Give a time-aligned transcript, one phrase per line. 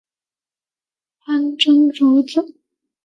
[1.19, 2.55] 潘珍族子。